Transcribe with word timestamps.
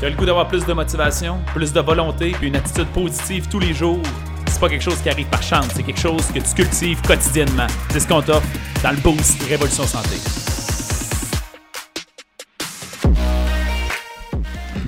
Tu 0.00 0.06
as 0.06 0.10
le 0.10 0.16
goût 0.16 0.26
d'avoir 0.26 0.48
plus 0.48 0.66
de 0.66 0.72
motivation, 0.72 1.38
plus 1.54 1.72
de 1.72 1.80
volonté, 1.80 2.32
puis 2.32 2.48
une 2.48 2.56
attitude 2.56 2.88
positive 2.88 3.46
tous 3.48 3.60
les 3.60 3.72
jours? 3.72 4.02
C'est 4.48 4.58
pas 4.58 4.68
quelque 4.68 4.82
chose 4.82 5.00
qui 5.00 5.08
arrive 5.08 5.28
par 5.28 5.42
chance, 5.42 5.68
c'est 5.72 5.84
quelque 5.84 6.00
chose 6.00 6.26
que 6.34 6.40
tu 6.40 6.52
cultives 6.52 7.00
quotidiennement. 7.02 7.68
C'est 7.90 8.00
ce 8.00 8.08
qu'on 8.08 8.20
t'offre 8.20 8.46
dans 8.82 8.90
le 8.90 8.96
Boost 8.96 9.40
Révolution 9.44 9.84
Santé. 9.84 10.16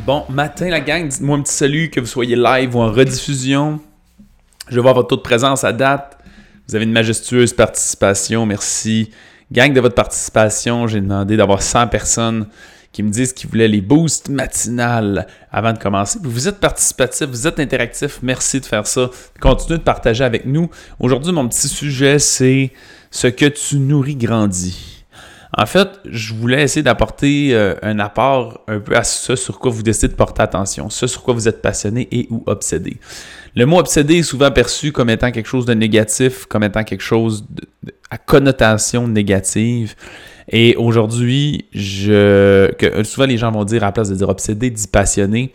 Bon 0.05 0.25
matin 0.29 0.71
la 0.71 0.81
gang, 0.81 1.07
dites-moi 1.07 1.39
un 1.39 1.43
petit 1.43 1.55
salut, 1.55 1.89
que 1.89 2.01
vous 2.01 2.07
soyez 2.07 2.35
live 2.35 2.75
ou 2.75 2.81
en 2.81 2.91
rediffusion. 2.91 3.79
Je 4.69 4.81
voir 4.81 4.95
votre 4.95 5.09
taux 5.09 5.17
de 5.17 5.23
présence 5.23 5.63
à 5.63 5.73
date. 5.73 6.19
Vous 6.69 6.75
avez 6.75 6.85
une 6.85 6.93
majestueuse 6.93 7.53
participation, 7.53 8.45
merci. 8.45 9.13
Gang 9.53 9.73
de 9.73 9.81
votre 9.81 9.95
participation, 9.95 10.89
j'ai 10.89 11.01
demandé 11.01 11.37
d'avoir 11.37 11.63
100 11.63 11.87
personnes 11.87 12.49
qui 12.97 13.03
me 13.03 13.11
disent 13.11 13.35
qu'ils 13.35 13.51
voulaient 13.51 13.69
les 13.69 13.83
boosts 13.83 14.31
matinales 14.31 15.27
avant 15.53 15.75
de 15.75 15.79
commencer. 15.79 16.19
vous 16.23 16.49
êtes 16.49 16.61
participatif, 16.61 17.29
vous 17.29 17.47
êtes 17.47 17.61
interactif, 17.61 18.21
merci 18.23 18.59
de 18.59 18.65
faire 18.65 18.87
ça. 18.87 19.11
Continuez 19.39 19.77
de 19.77 19.83
partager 19.83 20.25
avec 20.25 20.47
nous. 20.47 20.71
Aujourd'hui, 20.99 21.31
mon 21.31 21.47
petit 21.47 21.69
sujet, 21.69 22.19
c'est 22.19 22.73
ce 23.11 23.27
que 23.27 23.45
tu 23.45 23.77
nourris 23.81 24.17
grandit. 24.17 25.05
En 25.53 25.67
fait, 25.67 25.91
je 26.07 26.33
voulais 26.33 26.63
essayer 26.63 26.83
d'apporter 26.83 27.51
euh, 27.53 27.75
un 27.83 27.99
apport 27.99 28.65
un 28.67 28.81
peu 28.81 28.97
à 28.97 29.05
ce 29.05 29.37
sur 29.37 29.59
quoi 29.59 29.71
vous 29.71 29.83
décidez 29.83 30.09
de 30.09 30.15
porter 30.15 30.41
attention, 30.41 30.89
ce 30.89 31.07
sur 31.07 31.23
quoi 31.23 31.35
vous 31.35 31.49
êtes 31.49 31.61
passionné 31.61 32.09
et 32.11 32.27
ou 32.31 32.45
obsédé. 32.47 32.97
Le 33.55 33.67
mot 33.67 33.79
obsédé 33.79 34.17
est 34.17 34.23
souvent 34.23 34.51
perçu 34.51 34.91
comme 34.91 35.11
étant 35.11 35.31
quelque 35.33 35.49
chose 35.49 35.67
de 35.67 35.75
négatif, 35.75 36.47
comme 36.47 36.63
étant 36.63 36.83
quelque 36.83 37.05
chose 37.05 37.45
à 38.11 38.17
connotation 38.17 39.07
négative. 39.07 39.95
Et 40.49 40.77
aujourd'hui, 40.77 41.67
je, 41.73 42.71
que 42.73 43.03
souvent 43.03 43.27
les 43.27 43.37
gens 43.37 43.51
vont 43.51 43.65
dire 43.65 43.83
à 43.83 43.87
la 43.87 43.93
place 43.93 44.09
de 44.09 44.15
dire 44.15 44.29
obsédé, 44.29 44.71
dit 44.71 44.87
passionné. 44.87 45.53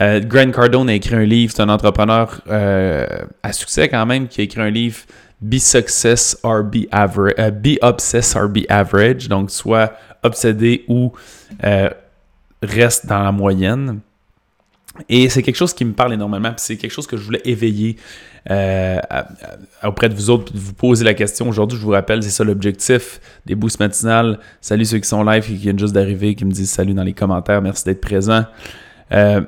Euh, 0.00 0.20
Grant 0.20 0.50
Cardone 0.50 0.90
a 0.90 0.94
écrit 0.94 1.14
un 1.14 1.24
livre, 1.24 1.52
c'est 1.54 1.62
un 1.62 1.68
entrepreneur 1.68 2.40
euh, 2.48 3.06
à 3.42 3.52
succès 3.52 3.88
quand 3.88 4.04
même, 4.04 4.28
qui 4.28 4.40
a 4.40 4.44
écrit 4.44 4.60
un 4.60 4.70
livre 4.70 4.98
Be 5.40 5.58
Success 5.58 6.38
or 6.42 6.64
Be 6.64 6.86
Average, 6.90 7.34
euh, 7.38 7.50
Be 7.50 7.78
Obsessed 7.82 8.36
or 8.36 8.48
Be 8.48 8.64
Average, 8.68 9.28
donc 9.28 9.50
soit 9.50 9.92
obsédé 10.22 10.84
ou 10.88 11.12
euh, 11.64 11.90
reste 12.62 13.06
dans 13.06 13.22
la 13.22 13.32
moyenne. 13.32 14.00
Et 15.08 15.28
c'est 15.28 15.42
quelque 15.42 15.56
chose 15.56 15.74
qui 15.74 15.84
me 15.84 15.92
parle 15.92 16.12
énormément, 16.12 16.52
c'est 16.56 16.76
quelque 16.76 16.92
chose 16.92 17.06
que 17.06 17.16
je 17.16 17.24
voulais 17.24 17.42
éveiller 17.44 17.96
euh, 18.50 19.00
auprès 19.82 20.08
de 20.08 20.14
vous 20.14 20.30
autres, 20.30 20.52
de 20.52 20.58
vous 20.58 20.74
poser 20.74 21.04
la 21.04 21.14
question. 21.14 21.48
Aujourd'hui, 21.48 21.78
je 21.78 21.82
vous 21.82 21.90
rappelle, 21.90 22.22
c'est 22.22 22.30
ça 22.30 22.44
l'objectif 22.44 23.20
des 23.46 23.54
boosts 23.54 23.80
matinales. 23.80 24.38
Salut 24.60 24.84
ceux 24.84 24.98
qui 24.98 25.08
sont 25.08 25.24
live 25.24 25.44
et 25.44 25.48
qui 25.48 25.56
viennent 25.56 25.78
juste 25.78 25.94
d'arriver, 25.94 26.34
qui 26.34 26.44
me 26.44 26.52
disent 26.52 26.70
salut 26.70 26.94
dans 26.94 27.02
les 27.02 27.12
commentaires, 27.12 27.60
merci 27.60 27.84
d'être 27.84 28.00
présent. 28.00 28.44
Euh, 29.12 29.40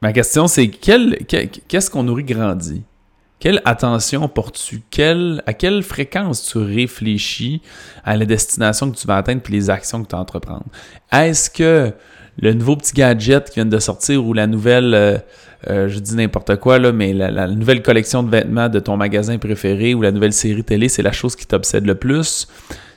ma 0.00 0.12
question, 0.12 0.46
c'est 0.46 0.68
qu'est-ce 0.68 1.90
qu'on 1.90 2.04
nourrit 2.04 2.24
grandi? 2.24 2.82
Quelle 3.38 3.62
attention 3.64 4.28
portes-tu? 4.28 4.82
à 5.46 5.54
quelle 5.54 5.82
fréquence 5.82 6.44
tu 6.44 6.58
réfléchis 6.58 7.62
à 8.04 8.16
la 8.16 8.26
destination 8.26 8.90
que 8.90 8.96
tu 8.96 9.06
vas 9.06 9.16
atteindre 9.16 9.40
et 9.48 9.52
les 9.52 9.70
actions 9.70 10.02
que 10.02 10.08
tu 10.08 10.14
vas 10.14 10.20
entreprendre? 10.20 10.66
Est-ce 11.10 11.50
que 11.50 11.92
le 12.40 12.54
nouveau 12.54 12.76
petit 12.76 12.92
gadget 12.94 13.50
qui 13.50 13.56
vient 13.56 13.66
de 13.66 13.78
sortir 13.78 14.24
ou 14.24 14.32
la 14.32 14.46
nouvelle, 14.46 14.94
euh, 14.94 15.18
euh, 15.68 15.88
je 15.88 15.98
dis 15.98 16.16
n'importe 16.16 16.56
quoi, 16.56 16.78
mais 16.92 17.12
la, 17.12 17.46
nouvelle 17.48 17.82
collection 17.82 18.22
de 18.22 18.30
vêtements 18.30 18.68
de 18.68 18.80
ton 18.80 18.96
magasin 18.96 19.36
préféré 19.38 19.94
ou 19.94 20.02
la 20.02 20.10
nouvelle 20.10 20.32
série 20.32 20.64
télé, 20.64 20.88
c'est 20.88 21.02
la 21.02 21.12
chose 21.12 21.36
qui 21.36 21.46
t'obsède 21.46 21.86
le 21.86 21.94
plus? 21.94 22.48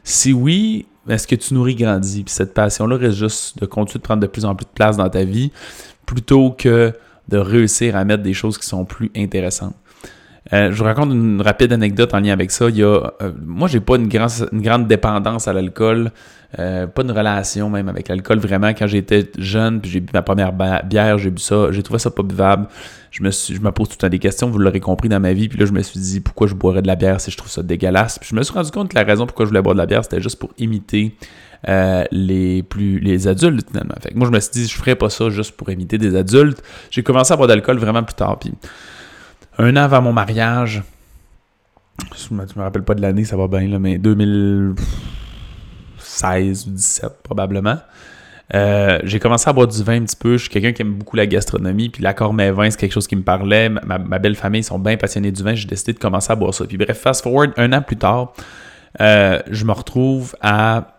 Si 0.04 0.32
oui, 0.32 0.86
est-ce 1.10 1.28
que 1.28 1.36
tu 1.36 1.54
nourris 1.54 1.76
grandi? 1.76 2.24
Puis 2.24 2.34
cette 2.34 2.54
passion-là 2.54 2.96
reste 2.96 3.18
juste 3.18 3.60
de 3.60 3.66
continuer 3.66 4.00
de 4.00 4.04
prendre 4.04 4.22
de 4.22 4.28
plus 4.28 4.46
en 4.46 4.56
plus 4.56 4.66
de 4.66 4.72
place 4.74 4.96
dans 4.96 5.10
ta 5.10 5.26
vie 5.26 5.52
plutôt 6.06 6.52
que 6.52 6.94
de 7.28 7.38
réussir 7.38 7.96
à 7.96 8.06
mettre 8.06 8.24
des 8.24 8.34
choses 8.34 8.58
qui 8.58 8.66
sont 8.66 8.86
plus 8.86 9.12
intéressantes. 9.16 9.76
Euh, 10.54 10.72
je 10.72 10.78
vous 10.78 10.84
raconte 10.84 11.12
une 11.12 11.42
rapide 11.42 11.74
anecdote 11.74 12.14
en 12.14 12.20
lien 12.20 12.32
avec 12.32 12.52
ça. 12.52 12.70
Il 12.70 12.78
y 12.78 12.84
a, 12.84 13.12
euh, 13.22 13.32
moi, 13.44 13.68
j'ai 13.68 13.80
pas 13.80 13.96
une, 13.96 14.08
grande 14.08 14.88
dépendance 14.88 15.48
à 15.48 15.54
l'alcool, 15.54 16.12
euh, 16.60 16.86
pas 16.86 17.02
une 17.02 17.12
relation 17.12 17.70
même 17.70 17.90
avec 17.90 18.08
l'alcool. 18.08 18.38
Vraiment, 18.38 18.70
quand 18.70 18.86
j'étais 18.86 19.32
jeune, 19.38 19.82
puis 19.82 19.90
j'ai 19.90 20.00
bu 20.00 20.12
ma 20.14 20.22
première 20.22 20.54
bière, 20.54 21.18
j'ai 21.18 21.32
bu 21.32 21.42
ça, 21.42 21.72
j'ai 21.72 21.82
trouvé 21.82 21.98
ça 21.98 22.12
pas 22.12 22.22
buvable. 22.22 22.68
Je 23.10 23.24
me, 23.24 23.32
je 23.32 23.60
me 23.60 23.72
pose 23.72 23.90
tout 23.90 23.96
le 23.96 24.02
temps 24.02 24.10
des 24.10 24.20
questions, 24.20 24.50
vous 24.50 24.60
l'aurez 24.60 24.80
compris 24.80 25.10
dans 25.10 25.20
ma 25.20 25.34
vie. 25.34 25.50
Puis 25.50 25.58
là, 25.58 25.66
je 25.66 25.72
me 25.72 25.82
suis 25.82 26.00
dit, 26.00 26.20
pourquoi 26.20 26.46
je 26.46 26.54
boirais 26.54 26.84
de 26.84 26.88
la 26.88 26.96
bière 26.96 27.20
si 27.20 27.32
je 27.32 27.38
trouve 27.38 27.50
ça 27.50 27.64
dégueulasse? 27.64 28.20
Puis 28.20 28.30
je 28.32 28.36
me 28.36 28.44
suis 28.44 28.54
rendu 28.54 28.70
compte 28.70 28.90
que 28.90 28.96
la 28.96 29.04
raison 29.04 29.26
pourquoi 29.26 29.46
je 29.46 29.50
voulais 29.50 29.62
boire 29.62 29.76
de 29.76 29.80
la 29.80 29.88
bière, 29.88 30.04
c'était 30.04 30.22
juste 30.22 30.38
pour 30.38 30.52
imiter 30.60 31.16
les 32.12 32.62
plus 32.62 33.00
les 33.00 33.30
adultes 33.30 33.70
finalement. 33.70 33.96
Moi 34.16 34.28
je 34.28 34.34
me 34.34 34.40
suis 34.42 34.52
dit 34.52 34.68
je 34.68 34.76
ferais 34.76 34.96
pas 34.96 35.10
ça 35.10 35.30
juste 35.30 35.54
pour 35.54 35.70
imiter 35.72 35.98
des 35.98 36.14
adultes. 36.14 36.62
J'ai 36.92 37.04
commencé 37.04 37.32
à 37.32 37.38
boire 37.38 37.48
d'alcool 37.48 37.78
vraiment 37.78 38.04
plus 38.04 38.16
tard. 38.16 38.38
Puis 38.38 38.52
un 39.58 39.78
an 39.78 39.82
avant 39.82 40.02
mon 40.02 40.14
mariage, 40.14 40.84
je 42.16 42.34
me, 42.34 42.44
me 42.44 42.62
rappelle 42.62 42.84
pas 42.84 42.96
de 42.96 43.02
l'année, 43.02 43.24
ça 43.24 43.38
va 43.38 43.48
bien, 43.48 43.68
là, 43.68 43.80
mais 43.80 43.98
2016 43.98 46.68
ou 46.68 46.72
2017 46.72 47.24
probablement. 47.24 47.78
Euh, 48.54 49.00
j'ai 49.04 49.20
commencé 49.20 49.50
à 49.50 49.54
boire 49.54 49.68
du 49.68 49.84
vin 49.84 50.02
un 50.02 50.06
petit 50.06 50.16
peu. 50.16 50.38
Je 50.38 50.44
suis 50.44 50.50
quelqu'un 50.50 50.74
qui 50.74 50.82
aime 50.82 50.94
beaucoup 50.94 51.16
la 51.16 51.26
gastronomie. 51.26 51.90
Puis 51.90 52.04
l'accord 52.04 52.34
mes 52.34 52.52
vins, 52.52 52.70
c'est 52.70 52.80
quelque 52.80 52.94
chose 52.94 53.08
qui 53.08 53.16
me 53.16 53.24
parlait. 53.24 53.70
Ma, 53.70 54.20
belle 54.20 54.36
famille, 54.36 54.62
ils 54.62 54.66
sont 54.66 54.80
bien 54.80 54.98
passionnés 54.98 55.32
du 55.32 55.44
vin. 55.44 55.56
J'ai 55.56 55.68
décidé 55.68 55.94
de 55.94 56.00
commencer 56.00 56.32
à 56.32 56.36
boire 56.36 56.54
ça. 56.54 56.66
Puis 56.66 56.78
bref, 56.78 57.00
fast 57.00 57.24
forward, 57.24 57.52
un 57.58 57.74
an 57.74 57.82
plus 57.82 57.98
tard, 57.98 58.34
euh, 59.02 59.40
je 59.50 59.66
me 59.66 59.72
retrouve 59.72 60.36
à 60.42 60.93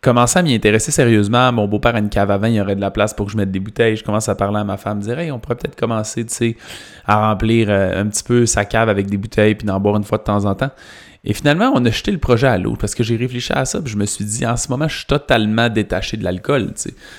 commençais 0.00 0.38
à 0.38 0.42
m'y 0.42 0.54
intéresser 0.54 0.90
sérieusement. 0.90 1.52
Mon 1.52 1.66
beau-père 1.68 1.94
a 1.94 1.98
une 1.98 2.08
cave 2.08 2.30
à 2.30 2.38
vin, 2.38 2.48
il 2.48 2.54
y 2.54 2.60
aurait 2.60 2.76
de 2.76 2.80
la 2.80 2.90
place 2.90 3.14
pour 3.14 3.26
que 3.26 3.32
je 3.32 3.36
mette 3.36 3.50
des 3.50 3.60
bouteilles. 3.60 3.96
Je 3.96 4.04
commence 4.04 4.28
à 4.28 4.34
parler 4.34 4.58
à 4.58 4.64
ma 4.64 4.76
femme, 4.76 5.00
dire 5.00 5.18
Hey, 5.18 5.30
on 5.30 5.38
pourrait 5.38 5.56
peut-être 5.56 5.76
commencer, 5.76 6.26
à 7.06 7.28
remplir 7.28 7.68
euh, 7.70 8.00
un 8.00 8.06
petit 8.06 8.22
peu 8.22 8.46
sa 8.46 8.64
cave 8.64 8.88
avec 8.88 9.06
des 9.06 9.16
bouteilles 9.16 9.54
puis 9.54 9.66
d'en 9.66 9.80
boire 9.80 9.96
une 9.96 10.04
fois 10.04 10.18
de 10.18 10.24
temps 10.24 10.44
en 10.44 10.54
temps. 10.54 10.70
Et 11.22 11.34
finalement, 11.34 11.70
on 11.74 11.84
a 11.84 11.90
jeté 11.90 12.12
le 12.12 12.18
projet 12.18 12.46
à 12.46 12.56
l'eau 12.56 12.76
parce 12.80 12.94
que 12.94 13.02
j'ai 13.02 13.16
réfléchi 13.16 13.52
à 13.52 13.66
ça, 13.66 13.82
puis 13.82 13.92
je 13.92 13.98
me 13.98 14.06
suis 14.06 14.24
dit, 14.24 14.46
en 14.46 14.56
ce 14.56 14.68
moment, 14.68 14.88
je 14.88 14.96
suis 14.98 15.06
totalement 15.06 15.68
détaché 15.68 16.16
de 16.16 16.24
l'alcool. 16.24 16.72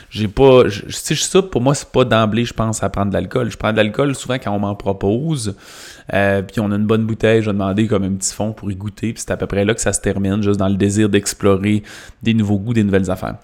J'ai 0.10 0.28
pas, 0.28 0.68
je, 0.68 0.90
ça, 0.90 1.42
pour 1.44 1.62
moi, 1.62 1.76
c'est 1.76 1.92
pas 1.92 2.04
d'emblée, 2.04 2.46
je 2.46 2.54
pense, 2.54 2.82
à 2.82 2.90
prendre 2.90 3.10
de 3.10 3.14
l'alcool. 3.14 3.52
Je 3.52 3.58
prends 3.58 3.72
de 3.72 3.78
l'alcool 3.78 4.16
souvent 4.16 4.36
quand 4.36 4.52
on 4.56 4.60
m'en 4.60 4.74
propose, 4.74 5.56
euh, 6.14 6.42
puis 6.42 6.60
on 6.60 6.72
a 6.72 6.76
une 6.76 6.88
bonne 6.88 7.06
bouteille, 7.06 7.42
je 7.42 7.48
vais 7.48 7.54
demander 7.54 7.86
comme 7.86 8.04
un 8.04 8.14
petit 8.14 8.34
fond 8.34 8.54
pour 8.54 8.72
y 8.72 8.76
goûter, 8.76 9.14
puis 9.14 9.22
c'est 9.24 9.32
à 9.32 9.38
peu 9.38 9.46
près 9.46 9.66
là 9.66 9.76
que 9.76 9.82
ça 9.82 9.94
se 9.94 10.02
termine, 10.02 10.42
juste 10.42 10.60
dans 10.60 10.70
le 10.70 10.78
désir 10.78 11.08
d'explorer 11.08 11.84
des 12.24 12.34
nouveaux 12.34 12.58
goûts, 12.58 12.74
des 12.74 12.84
nouvelles 12.84 13.12
affaires. 13.12 13.36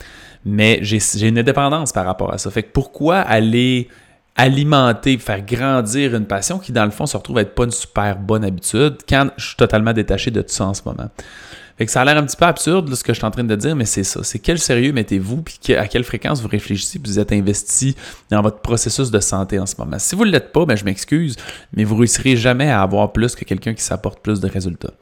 Mais 0.44 0.79
j'ai 0.81 1.28
une 1.28 1.38
indépendance 1.38 1.91
par 1.91 2.06
rapport 2.06 2.34
à 2.34 2.39
ça. 2.39 2.50
Fait 2.50 2.63
que 2.63 2.72
pourquoi 2.72 3.18
aller 3.18 3.89
alimenter, 4.37 5.17
faire 5.17 5.41
grandir 5.41 6.15
une 6.15 6.25
passion 6.25 6.59
qui, 6.59 6.71
dans 6.71 6.85
le 6.85 6.91
fond, 6.91 7.05
se 7.05 7.17
retrouve 7.17 7.39
à 7.39 7.41
être 7.41 7.55
pas 7.55 7.63
une 7.63 7.71
super 7.71 8.17
bonne 8.17 8.45
habitude 8.45 8.97
quand 9.09 9.29
je 9.35 9.47
suis 9.47 9.55
totalement 9.55 9.93
détaché 9.93 10.31
de 10.31 10.41
tout 10.41 10.53
ça 10.53 10.65
en 10.65 10.73
ce 10.73 10.83
moment. 10.85 11.09
Que 11.77 11.91
ça 11.91 12.01
a 12.01 12.05
l'air 12.05 12.17
un 12.17 12.23
petit 12.23 12.35
peu 12.35 12.45
absurde 12.45 12.93
ce 12.93 13.03
que 13.03 13.13
je 13.13 13.19
suis 13.19 13.25
en 13.25 13.31
train 13.31 13.43
de 13.43 13.55
dire, 13.55 13.75
mais 13.75 13.85
c'est 13.85 14.03
ça. 14.03 14.21
C'est 14.23 14.39
quel 14.39 14.57
sérieux 14.57 14.93
mettez-vous, 14.93 15.43
puis 15.43 15.75
à 15.75 15.88
quelle 15.88 16.03
fréquence 16.03 16.41
vous 16.41 16.47
réfléchissez, 16.47 16.97
puis 16.97 17.11
vous 17.11 17.19
êtes 17.19 17.31
investi 17.31 17.95
dans 18.31 18.41
votre 18.41 18.59
processus 18.59 19.11
de 19.11 19.19
santé 19.19 19.59
en 19.59 19.65
ce 19.65 19.75
moment? 19.77 19.99
Si 19.99 20.15
vous 20.15 20.25
ne 20.25 20.31
l'êtes 20.31 20.51
pas, 20.51 20.65
ben, 20.65 20.75
je 20.75 20.85
m'excuse, 20.85 21.35
mais 21.73 21.83
vous 21.83 21.95
réussirez 21.95 22.35
jamais 22.35 22.69
à 22.69 22.81
avoir 22.81 23.11
plus 23.11 23.35
que 23.35 23.45
quelqu'un 23.45 23.73
qui 23.73 23.83
s'apporte 23.83 24.19
plus 24.21 24.39
de 24.39 24.47
résultats. 24.47 24.93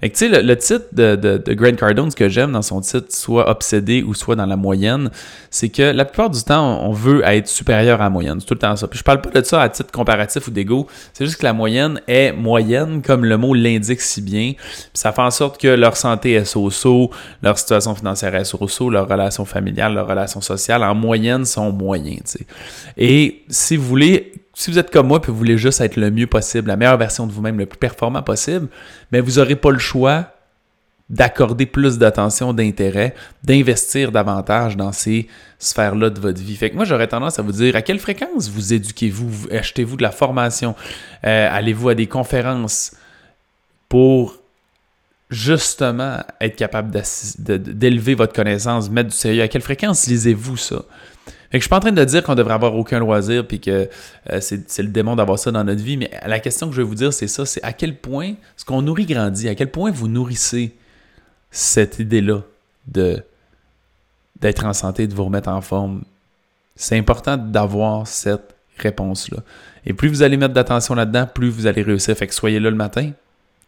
Fait 0.00 0.10
que 0.10 0.18
sais, 0.18 0.28
le, 0.28 0.56
titre 0.56 0.86
de, 0.92 1.16
de, 1.16 1.54
Grant 1.54 1.76
Cardone, 1.76 2.10
ce 2.10 2.16
que 2.16 2.28
j'aime 2.28 2.52
dans 2.52 2.62
son 2.62 2.80
titre, 2.80 3.06
soit 3.10 3.48
obsédé 3.48 4.02
ou 4.02 4.12
soit 4.14 4.36
dans 4.36 4.46
la 4.46 4.56
moyenne, 4.56 5.10
c'est 5.50 5.68
que 5.68 5.82
la 5.82 6.04
plupart 6.04 6.30
du 6.30 6.42
temps, 6.42 6.82
on 6.84 6.92
veut 6.92 7.22
être 7.24 7.48
supérieur 7.48 8.00
à 8.00 8.04
la 8.04 8.10
moyenne. 8.10 8.40
C'est 8.40 8.46
tout 8.46 8.54
le 8.54 8.60
temps 8.60 8.76
ça. 8.76 8.88
Puis 8.88 8.98
je 8.98 9.04
parle 9.04 9.20
pas 9.20 9.30
de 9.30 9.44
ça 9.46 9.62
à 9.62 9.68
titre 9.68 9.92
comparatif 9.92 10.48
ou 10.48 10.50
d'ego. 10.50 10.88
C'est 11.12 11.24
juste 11.24 11.38
que 11.38 11.44
la 11.44 11.52
moyenne 11.52 12.00
est 12.08 12.32
moyenne, 12.32 13.02
comme 13.02 13.24
le 13.24 13.36
mot 13.36 13.54
l'indique 13.54 14.00
si 14.00 14.20
bien. 14.20 14.52
Puis 14.56 14.90
ça 14.94 15.12
fait 15.12 15.22
en 15.22 15.30
sorte 15.30 15.60
que 15.60 15.68
leur 15.68 15.96
santé 15.96 16.23
so 16.44 17.10
leur 17.42 17.58
situation 17.58 17.94
financière 17.94 18.34
est 18.34 18.44
so 18.44 18.90
leurs 18.90 19.08
relations 19.08 19.44
familiales, 19.44 19.94
leurs 19.94 20.08
relations 20.08 20.40
sociales, 20.40 20.82
en 20.82 20.94
moyenne, 20.94 21.44
sont 21.44 21.72
moyens. 21.72 22.38
Et 22.96 23.42
si 23.48 23.76
vous 23.76 23.86
voulez, 23.86 24.32
si 24.54 24.70
vous 24.70 24.78
êtes 24.78 24.90
comme 24.90 25.08
moi 25.08 25.20
et 25.22 25.26
vous 25.30 25.36
voulez 25.36 25.58
juste 25.58 25.80
être 25.80 25.96
le 25.96 26.10
mieux 26.10 26.26
possible, 26.26 26.68
la 26.68 26.76
meilleure 26.76 26.98
version 26.98 27.26
de 27.26 27.32
vous-même, 27.32 27.58
le 27.58 27.66
plus 27.66 27.78
performant 27.78 28.22
possible, 28.22 28.68
mais 29.12 29.20
vous 29.20 29.32
n'aurez 29.32 29.56
pas 29.56 29.70
le 29.70 29.78
choix 29.78 30.30
d'accorder 31.10 31.66
plus 31.66 31.98
d'attention, 31.98 32.54
d'intérêt, 32.54 33.14
d'investir 33.42 34.10
davantage 34.10 34.76
dans 34.76 34.92
ces 34.92 35.28
sphères-là 35.58 36.08
de 36.10 36.18
votre 36.18 36.40
vie. 36.40 36.56
Fait 36.56 36.70
que 36.70 36.76
moi, 36.76 36.84
j'aurais 36.84 37.08
tendance 37.08 37.38
à 37.38 37.42
vous 37.42 37.52
dire 37.52 37.76
à 37.76 37.82
quelle 37.82 37.98
fréquence 37.98 38.48
vous 38.48 38.72
éduquez-vous, 38.72 39.48
achetez-vous 39.50 39.96
de 39.96 40.02
la 40.02 40.10
formation, 40.10 40.74
euh, 41.26 41.48
allez-vous 41.50 41.90
à 41.90 41.94
des 41.94 42.06
conférences 42.06 42.92
pour 43.88 44.38
justement 45.30 46.18
être 46.40 46.56
capable 46.56 46.90
d'élever 46.90 48.14
votre 48.14 48.32
connaissance, 48.32 48.90
mettre 48.90 49.10
du 49.10 49.16
sérieux? 49.16 49.42
À 49.42 49.48
quelle 49.48 49.62
fréquence 49.62 50.06
lisez-vous 50.06 50.56
ça? 50.56 50.84
Fait 51.54 51.58
que 51.58 51.62
je 51.62 51.66
suis 51.66 51.68
pas 51.68 51.76
en 51.76 51.80
train 51.80 51.92
de 51.92 52.04
dire 52.04 52.22
qu'on 52.24 52.34
devrait 52.34 52.54
avoir 52.54 52.74
aucun 52.74 52.98
loisir 52.98 53.46
puis 53.46 53.60
que 53.60 53.88
euh, 54.30 54.40
c'est 54.40 54.82
le 54.82 54.88
démon 54.88 55.14
d'avoir 55.14 55.38
ça 55.38 55.52
dans 55.52 55.62
notre 55.62 55.82
vie, 55.82 55.96
mais 55.96 56.10
la 56.26 56.40
question 56.40 56.68
que 56.68 56.74
je 56.74 56.82
vais 56.82 56.86
vous 56.88 56.96
dire, 56.96 57.12
c'est 57.12 57.28
ça, 57.28 57.46
c'est 57.46 57.62
à 57.62 57.72
quel 57.72 57.96
point 57.96 58.34
ce 58.56 58.64
qu'on 58.64 58.82
nourrit 58.82 59.06
grandit, 59.06 59.48
à 59.48 59.54
quel 59.54 59.70
point 59.70 59.90
vous 59.92 60.08
nourrissez 60.08 60.74
cette 61.50 62.00
idée-là 62.00 62.42
de 62.88 63.22
d'être 64.40 64.66
en 64.66 64.72
santé, 64.72 65.06
de 65.06 65.14
vous 65.14 65.24
remettre 65.24 65.48
en 65.48 65.60
forme, 65.60 66.02
C'est 66.76 66.98
important 66.98 67.36
d'avoir 67.36 68.06
cette 68.08 68.54
réponse-là. 68.78 69.38
Et 69.86 69.92
plus 69.92 70.08
vous 70.08 70.22
allez 70.22 70.36
mettre 70.36 70.54
d'attention 70.54 70.94
là-dedans, 70.96 71.28
plus 71.32 71.48
vous 71.48 71.66
allez 71.68 71.82
réussir. 71.82 72.16
Fait 72.16 72.26
que 72.26 72.34
soyez 72.34 72.58
là 72.58 72.68
le 72.68 72.76
matin, 72.76 73.12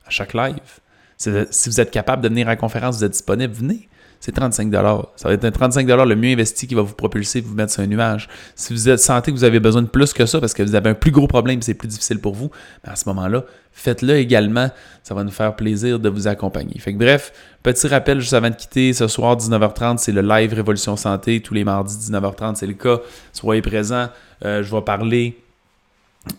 à 0.06 0.10
chaque 0.10 0.34
live. 0.34 0.80
Si 1.16 1.68
vous 1.68 1.80
êtes 1.80 1.90
capable 1.90 2.22
de 2.22 2.28
venir 2.28 2.46
à 2.46 2.50
la 2.50 2.56
conférence, 2.56 2.98
vous 2.98 3.04
êtes 3.04 3.12
disponible, 3.12 3.52
venez 3.52 3.88
c'est 4.20 4.32
35 4.32 4.72
Ça 4.72 5.28
va 5.28 5.34
être 5.34 5.44
un 5.44 5.50
35 5.50 5.86
le 5.86 6.16
mieux 6.16 6.32
investi 6.32 6.66
qui 6.66 6.74
va 6.74 6.82
vous 6.82 6.94
propulser, 6.94 7.40
vous 7.40 7.54
mettre 7.54 7.72
sur 7.72 7.82
un 7.82 7.86
nuage. 7.86 8.28
Si 8.54 8.72
vous 8.72 8.96
sentez 8.96 9.30
que 9.30 9.36
vous 9.36 9.44
avez 9.44 9.60
besoin 9.60 9.82
de 9.82 9.88
plus 9.88 10.12
que 10.12 10.26
ça 10.26 10.40
parce 10.40 10.54
que 10.54 10.62
vous 10.62 10.74
avez 10.74 10.90
un 10.90 10.94
plus 10.94 11.10
gros 11.10 11.26
problème, 11.26 11.62
c'est 11.62 11.74
plus 11.74 11.88
difficile 11.88 12.18
pour 12.18 12.34
vous, 12.34 12.50
à 12.82 12.96
ce 12.96 13.08
moment-là, 13.08 13.44
faites-le 13.72 14.16
également. 14.16 14.70
Ça 15.02 15.14
va 15.14 15.22
nous 15.22 15.30
faire 15.30 15.54
plaisir 15.54 15.98
de 16.00 16.08
vous 16.08 16.26
accompagner. 16.26 16.78
Fait 16.78 16.92
que 16.92 16.98
bref, 16.98 17.32
petit 17.62 17.86
rappel 17.86 18.20
juste 18.20 18.34
avant 18.34 18.50
de 18.50 18.56
quitter, 18.56 18.92
ce 18.92 19.06
soir 19.06 19.36
19h30, 19.36 19.98
c'est 19.98 20.12
le 20.12 20.22
live 20.22 20.52
Révolution 20.54 20.96
Santé. 20.96 21.40
Tous 21.40 21.54
les 21.54 21.64
mardis 21.64 21.96
19h30, 22.10 22.56
c'est 22.56 22.66
le 22.66 22.74
cas. 22.74 22.98
Soyez 23.32 23.62
présents. 23.62 24.08
Euh, 24.44 24.62
je 24.62 24.74
vais 24.74 24.82
parler 24.82 25.38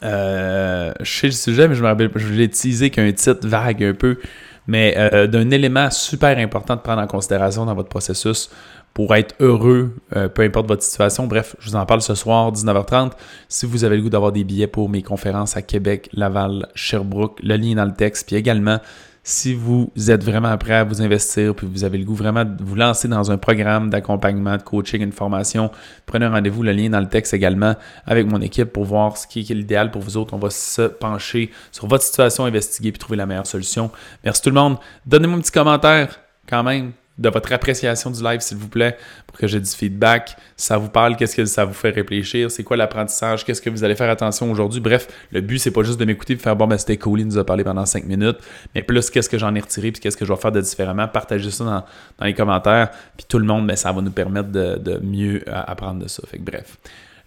euh, 0.04 0.92
je 1.00 1.10
sais 1.10 1.28
le 1.28 1.34
sujet, 1.34 1.68
mais 1.68 1.76
je 1.76 1.82
me 1.82 1.88
rappelle, 1.88 2.12
je 2.14 2.28
l'ai 2.34 2.50
teasé 2.50 2.90
qu'un 2.90 3.12
titre 3.12 3.48
vague 3.48 3.84
un 3.84 3.94
peu 3.94 4.18
mais 4.68 4.94
euh, 4.98 5.28
d'un 5.28 5.50
élément 5.50 5.90
super 5.90 6.38
important 6.38 6.76
de 6.76 6.82
prendre 6.82 7.02
en 7.02 7.08
considération 7.08 7.66
dans 7.66 7.74
votre 7.74 7.90
processus 7.90 8.50
pour 8.94 9.16
être 9.16 9.36
heureux, 9.40 9.96
euh, 10.16 10.28
peu 10.28 10.42
importe 10.42 10.68
votre 10.68 10.84
situation. 10.84 11.28
Bref, 11.28 11.56
je 11.60 11.70
vous 11.70 11.76
en 11.76 11.86
parle 11.86 12.02
ce 12.02 12.16
soir, 12.16 12.52
19h30. 12.52 13.12
Si 13.48 13.66
vous 13.66 13.84
avez 13.84 13.98
le 13.98 14.02
goût 14.02 14.10
d'avoir 14.10 14.32
des 14.32 14.44
billets 14.44 14.68
pour 14.68 14.90
mes 14.90 15.04
conférences 15.04 15.56
à 15.56 15.62
Québec, 15.62 16.10
Laval, 16.14 16.68
Sherbrooke, 16.74 17.40
le 17.44 17.58
lien 17.58 17.72
est 17.72 17.76
dans 17.76 17.86
le 17.86 17.94
texte. 17.94 18.28
Puis 18.28 18.36
également, 18.36 18.80
si 19.28 19.54
vous 19.54 19.92
êtes 20.08 20.24
vraiment 20.24 20.58
prêt 20.58 20.76
à 20.76 20.86
vous 20.86 21.02
investir, 21.02 21.54
puis 21.54 21.68
vous 21.70 21.84
avez 21.84 21.98
le 21.98 22.06
goût 22.06 22.16
vraiment 22.16 22.46
de 22.46 22.64
vous 22.64 22.76
lancer 22.76 23.10
dans 23.10 23.30
un 23.30 23.38
programme 23.38 23.90
d'accompagnement, 23.90 24.56
de 24.56 24.62
coaching, 24.62 25.02
une 25.02 25.12
formation, 25.12 25.70
prenez 26.06 26.28
rendez-vous, 26.28 26.64
le 26.64 26.72
lien 26.72 26.90
dans 26.90 27.02
le 27.02 27.10
texte 27.10 27.34
également 27.34 27.76
avec 28.06 28.26
mon 28.26 28.40
équipe 28.40 28.72
pour 28.72 28.86
voir 28.86 29.18
ce 29.18 29.28
qui 29.28 29.42
est 29.42 29.54
l'idéal 29.54 29.92
pour 29.92 30.02
vous 30.02 30.16
autres. 30.16 30.34
On 30.34 30.38
va 30.38 30.50
se 30.50 30.84
pencher 30.84 31.52
sur 31.74 31.88
votre 31.88 32.06
situation, 32.06 32.46
investiguer 32.46 32.94
puis 32.94 33.00
trouver 33.00 33.18
la 33.18 33.26
meilleure 33.26 33.46
solution. 33.46 33.92
Merci 34.24 34.44
tout 34.44 34.50
le 34.50 34.56
monde. 34.56 34.78
Donnez-moi 35.06 35.40
un 35.40 35.42
petit 35.42 35.52
commentaire 35.52 36.22
quand 36.48 36.64
même 36.64 36.94
de 37.18 37.30
votre 37.30 37.52
appréciation 37.52 38.12
du 38.12 38.24
live, 38.24 38.42
s'il 38.42 38.58
vous 38.58 38.68
plaît, 38.68 38.98
pour 39.26 39.38
que 39.38 39.48
j'ai 39.48 39.60
du 39.60 39.70
feedback. 39.70 40.36
Ça 40.56 40.78
vous 40.78 40.90
parle, 40.90 41.16
qu'est-ce 41.16 41.36
que 41.36 41.46
ça 41.46 41.66
vous 41.66 41.74
fait 41.74 41.90
réfléchir, 41.90 42.52
c'est 42.52 42.64
quoi 42.64 42.78
l'apprentissage, 42.78 43.44
qu'est-ce 43.44 43.62
que 43.62 43.70
vous 43.70 43.84
allez 43.84 43.96
faire 43.96 44.10
attention 44.10 44.52
aujourd'hui? 44.52 44.80
Bref, 44.80 45.08
le 45.32 45.42
but, 45.42 45.60
c'est 45.60 45.72
pas 45.72 45.84
juste 45.84 46.00
de 46.00 46.06
m'écouter 46.06 46.34
et 46.34 46.38
faire 46.38 46.56
bon, 46.56 46.68
ben 46.68 46.78
c'était 46.78 46.98
cool, 46.98 47.22
il 47.22 47.28
nous 47.28 47.38
a 47.38 47.46
parlé 47.46 47.64
pendant 47.64 47.86
5 47.86 48.06
minutes, 48.06 48.38
mais 48.76 48.84
plus 48.84 49.10
qu'est-ce 49.10 49.30
que 49.30 49.38
j'en 49.38 49.54
ai 49.56 49.60
retiré 49.60 49.92
puis 49.92 50.02
qu'est-ce 50.02 50.18
que 50.18 50.26
je 50.26 50.34
vais 50.34 50.40
faire 50.40 50.52
de 50.52 50.62
différemment. 50.62 51.08
Partagez 51.08 51.52
ça 51.52 51.86
dans, 52.20 52.26
les 52.26 52.34
commentaires, 52.34 52.92
puis 53.16 53.26
tout 53.28 53.40
le 53.40 53.46
monde, 53.46 53.68
ben, 53.68 53.76
ça 53.76 53.92
va 53.92 54.02
nous 54.02 54.12
permettre 54.12 54.50
de, 54.50 55.00
mieux 55.04 55.44
apprendre 55.48 56.04
de 56.04 56.08
ça. 56.08 56.24
Fait 56.28 56.40
bref, 56.40 56.78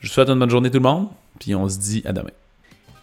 je 0.00 0.08
vous 0.08 0.12
souhaite 0.12 0.28
une 0.28 0.38
bonne 0.38 0.50
journée 0.50 0.70
tout 0.70 0.78
le 0.78 0.82
monde, 0.82 1.08
puis 1.38 1.54
on 1.54 1.68
se 1.68 1.78
dit 1.78 2.02
à 2.06 2.12
demain. 2.12 2.30